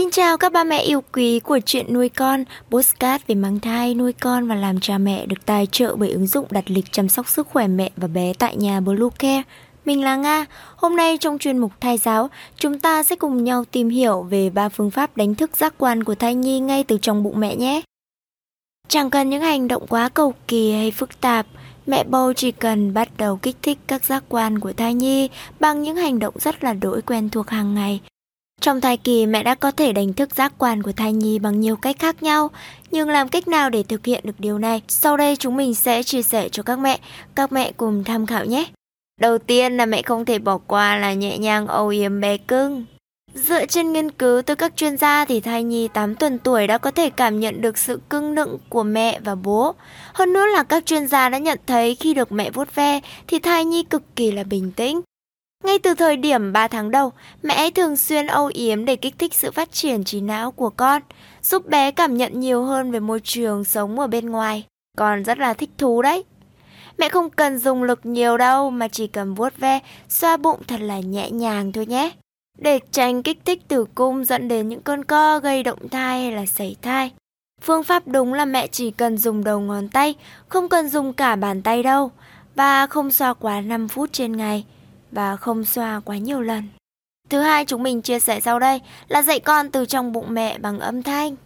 [0.00, 3.94] Xin chào các ba mẹ yêu quý của chuyện nuôi con, postcard về mang thai,
[3.94, 7.08] nuôi con và làm cha mẹ được tài trợ bởi ứng dụng đặt lịch chăm
[7.08, 9.42] sóc sức khỏe mẹ và bé tại nhà Bluecare.
[9.84, 13.64] Mình là Nga, hôm nay trong chuyên mục thai giáo, chúng ta sẽ cùng nhau
[13.64, 16.98] tìm hiểu về ba phương pháp đánh thức giác quan của thai nhi ngay từ
[17.02, 17.82] trong bụng mẹ nhé.
[18.88, 21.46] Chẳng cần những hành động quá cầu kỳ hay phức tạp,
[21.86, 25.28] mẹ bầu chỉ cần bắt đầu kích thích các giác quan của thai nhi
[25.60, 28.00] bằng những hành động rất là đổi quen thuộc hàng ngày
[28.60, 31.60] trong thai kỳ, mẹ đã có thể đánh thức giác quan của thai nhi bằng
[31.60, 32.50] nhiều cách khác nhau,
[32.90, 34.82] nhưng làm cách nào để thực hiện được điều này?
[34.88, 36.98] Sau đây chúng mình sẽ chia sẻ cho các mẹ,
[37.34, 38.64] các mẹ cùng tham khảo nhé.
[39.20, 42.84] Đầu tiên là mẹ không thể bỏ qua là nhẹ nhàng âu yếm bé cưng.
[43.34, 46.78] Dựa trên nghiên cứu từ các chuyên gia thì thai nhi 8 tuần tuổi đã
[46.78, 49.74] có thể cảm nhận được sự cưng nựng của mẹ và bố.
[50.12, 53.38] Hơn nữa là các chuyên gia đã nhận thấy khi được mẹ vuốt ve thì
[53.38, 55.00] thai nhi cực kỳ là bình tĩnh.
[55.64, 59.34] Ngay từ thời điểm 3 tháng đầu, mẹ thường xuyên âu yếm để kích thích
[59.34, 61.02] sự phát triển trí não của con,
[61.42, 64.64] giúp bé cảm nhận nhiều hơn về môi trường sống ở bên ngoài.
[64.98, 66.24] Con rất là thích thú đấy.
[66.98, 70.80] Mẹ không cần dùng lực nhiều đâu mà chỉ cần vuốt ve, xoa bụng thật
[70.80, 72.10] là nhẹ nhàng thôi nhé.
[72.58, 76.32] Để tránh kích thích tử cung dẫn đến những cơn co gây động thai hay
[76.32, 77.10] là sảy thai.
[77.62, 80.14] Phương pháp đúng là mẹ chỉ cần dùng đầu ngón tay,
[80.48, 82.10] không cần dùng cả bàn tay đâu.
[82.54, 84.64] Và không xoa quá 5 phút trên ngày
[85.12, 86.68] và không xoa quá nhiều lần.
[87.28, 90.58] Thứ hai chúng mình chia sẻ sau đây là dạy con từ trong bụng mẹ
[90.58, 91.36] bằng âm thanh.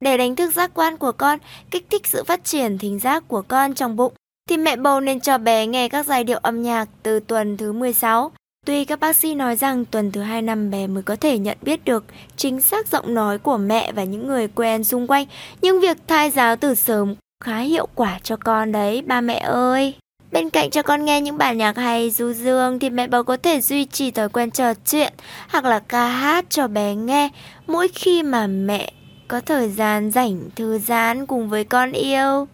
[0.00, 1.38] Để đánh thức giác quan của con,
[1.70, 4.12] kích thích sự phát triển thính giác của con trong bụng,
[4.48, 7.72] thì mẹ bầu nên cho bé nghe các giai điệu âm nhạc từ tuần thứ
[7.72, 8.32] 16.
[8.66, 11.58] Tuy các bác sĩ nói rằng tuần thứ hai năm bé mới có thể nhận
[11.62, 12.04] biết được
[12.36, 15.26] chính xác giọng nói của mẹ và những người quen xung quanh,
[15.60, 19.94] nhưng việc thai giáo từ sớm khá hiệu quả cho con đấy, ba mẹ ơi.
[20.32, 23.36] Bên cạnh cho con nghe những bản nhạc hay du dương thì mẹ bầu có
[23.36, 25.12] thể duy trì thói quen trò chuyện
[25.48, 27.28] hoặc là ca hát cho bé nghe
[27.66, 28.92] mỗi khi mà mẹ
[29.28, 32.48] có thời gian rảnh thư giãn cùng với con yêu.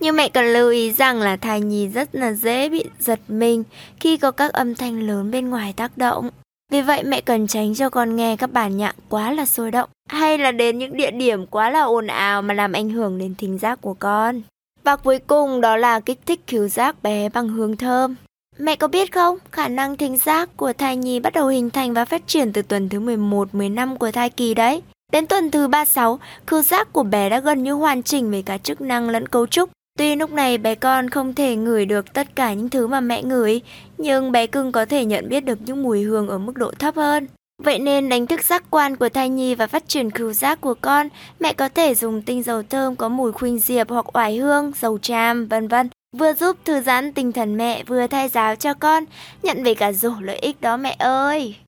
[0.00, 3.64] Nhưng mẹ cần lưu ý rằng là thai nhi rất là dễ bị giật mình
[4.00, 6.30] khi có các âm thanh lớn bên ngoài tác động.
[6.72, 9.90] Vì vậy mẹ cần tránh cho con nghe các bản nhạc quá là sôi động
[10.08, 13.34] hay là đến những địa điểm quá là ồn ào mà làm ảnh hưởng đến
[13.38, 14.42] thính giác của con.
[14.88, 18.14] Và cuối cùng đó là kích thích khứu giác bé bằng hương thơm.
[18.58, 21.94] Mẹ có biết không, khả năng thính giác của thai nhi bắt đầu hình thành
[21.94, 24.82] và phát triển từ tuần thứ 11, 15 của thai kỳ đấy.
[25.12, 28.58] Đến tuần thứ 36, khứu giác của bé đã gần như hoàn chỉnh về cả
[28.58, 29.70] chức năng lẫn cấu trúc.
[29.98, 33.22] Tuy lúc này bé con không thể ngửi được tất cả những thứ mà mẹ
[33.22, 33.60] ngửi,
[33.98, 36.96] nhưng bé cưng có thể nhận biết được những mùi hương ở mức độ thấp
[36.96, 37.26] hơn.
[37.64, 40.74] Vậy nên đánh thức giác quan của thai nhi và phát triển khứu giác của
[40.80, 41.08] con,
[41.40, 44.98] mẹ có thể dùng tinh dầu thơm có mùi khuynh diệp hoặc oải hương, dầu
[44.98, 49.04] tràm, vân vân, vừa giúp thư giãn tinh thần mẹ vừa thay giáo cho con,
[49.42, 51.54] nhận về cả rổ lợi ích đó mẹ ơi.